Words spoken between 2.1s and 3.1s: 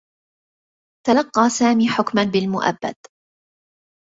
بالمؤبّد.